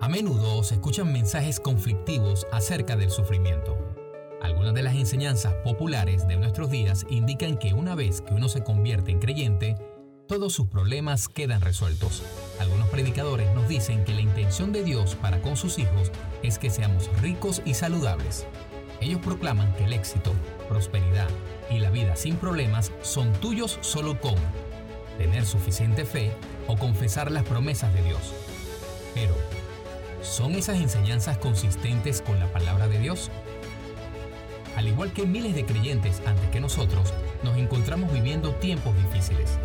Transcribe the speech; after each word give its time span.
A 0.00 0.08
menudo 0.08 0.62
se 0.62 0.74
escuchan 0.74 1.12
mensajes 1.12 1.60
conflictivos 1.60 2.46
acerca 2.50 2.96
del 2.96 3.10
sufrimiento. 3.10 3.76
Algunas 4.40 4.72
de 4.74 4.82
las 4.82 4.94
enseñanzas 4.94 5.54
populares 5.64 6.26
de 6.26 6.36
nuestros 6.36 6.70
días 6.70 7.04
indican 7.10 7.58
que 7.58 7.74
una 7.74 7.94
vez 7.94 8.22
que 8.22 8.32
uno 8.32 8.48
se 8.48 8.64
convierte 8.64 9.10
en 9.10 9.18
creyente, 9.18 9.76
todos 10.26 10.54
sus 10.54 10.68
problemas 10.68 11.28
quedan 11.28 11.60
resueltos. 11.60 12.22
Algunos 12.60 12.88
predicadores 12.88 13.54
nos 13.54 13.68
dicen 13.68 14.04
que 14.04 14.14
la 14.14 14.22
intención 14.22 14.72
de 14.72 14.84
Dios 14.84 15.16
para 15.16 15.42
con 15.42 15.56
sus 15.56 15.78
hijos 15.78 16.10
es 16.42 16.58
que 16.58 16.70
seamos 16.70 17.10
ricos 17.20 17.60
y 17.66 17.74
saludables. 17.74 18.46
Ellos 19.04 19.20
proclaman 19.20 19.70
que 19.74 19.84
el 19.84 19.92
éxito, 19.92 20.32
prosperidad 20.66 21.28
y 21.68 21.78
la 21.78 21.90
vida 21.90 22.16
sin 22.16 22.36
problemas 22.36 22.90
son 23.02 23.30
tuyos 23.34 23.78
solo 23.82 24.18
con 24.18 24.34
tener 25.18 25.44
suficiente 25.44 26.06
fe 26.06 26.32
o 26.68 26.78
confesar 26.78 27.30
las 27.30 27.44
promesas 27.44 27.92
de 27.92 28.02
Dios. 28.02 28.32
Pero, 29.12 29.34
¿son 30.22 30.52
esas 30.52 30.78
enseñanzas 30.78 31.36
consistentes 31.36 32.22
con 32.22 32.40
la 32.40 32.50
palabra 32.50 32.88
de 32.88 32.98
Dios? 32.98 33.30
Al 34.74 34.88
igual 34.88 35.12
que 35.12 35.26
miles 35.26 35.54
de 35.54 35.66
creyentes 35.66 36.22
antes 36.24 36.48
que 36.48 36.60
nosotros, 36.60 37.12
nos 37.42 37.58
encontramos 37.58 38.10
viviendo 38.10 38.54
tiempos 38.54 38.96
difíciles. 38.96 39.58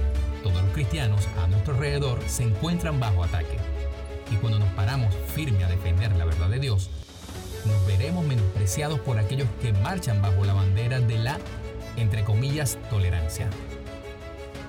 Todos 0.44 0.62
los 0.62 0.74
cristianos 0.74 1.30
a 1.42 1.48
nuestro 1.48 1.76
alrededor 1.76 2.20
se 2.28 2.44
encuentran 2.44 3.00
bajo 3.00 3.24
ataque. 3.24 3.58
Y 4.34 4.36
cuando 4.36 4.60
nos 4.60 4.70
paramos 4.74 5.16
firme 5.34 5.64
a 5.64 5.70
defender 5.70 6.14
la 6.18 6.26
verdad 6.26 6.50
de 6.50 6.60
Dios, 6.60 6.90
por 9.06 9.18
aquellos 9.18 9.48
que 9.62 9.74
marchan 9.74 10.22
bajo 10.22 10.46
la 10.46 10.54
bandera 10.54 11.00
de 11.00 11.18
la, 11.18 11.40
entre 11.96 12.24
comillas, 12.24 12.78
tolerancia. 12.90 13.50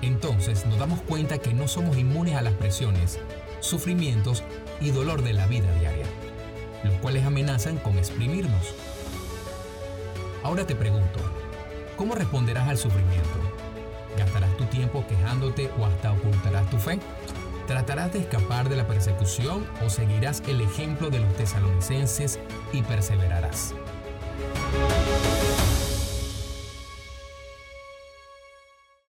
Entonces 0.01 0.65
nos 0.65 0.79
damos 0.79 1.01
cuenta 1.01 1.37
que 1.37 1.53
no 1.53 1.67
somos 1.67 1.97
inmunes 1.97 2.35
a 2.35 2.41
las 2.41 2.53
presiones, 2.53 3.19
sufrimientos 3.59 4.43
y 4.79 4.89
dolor 4.89 5.21
de 5.21 5.33
la 5.33 5.45
vida 5.45 5.71
diaria, 5.79 6.05
los 6.83 6.95
cuales 6.95 7.25
amenazan 7.25 7.77
con 7.77 7.99
exprimirnos 7.99 8.73
Ahora 10.43 10.65
te 10.65 10.75
pregunto, 10.75 11.19
¿cómo 11.95 12.15
responderás 12.15 12.67
al 12.67 12.77
sufrimiento? 12.77 13.29
¿Gastarás 14.17 14.57
tu 14.57 14.65
tiempo 14.65 15.05
quejándote 15.07 15.69
o 15.79 15.85
hasta 15.85 16.11
ocultarás 16.11 16.67
tu 16.71 16.79
fe? 16.79 16.99
¿Tratarás 17.71 18.11
de 18.11 18.19
escapar 18.19 18.67
de 18.67 18.75
la 18.75 18.85
persecución 18.85 19.65
o 19.81 19.89
seguirás 19.89 20.43
el 20.45 20.59
ejemplo 20.59 21.09
de 21.09 21.19
los 21.19 21.33
tesalonicenses 21.37 22.37
y 22.73 22.81
perseverarás? 22.81 23.73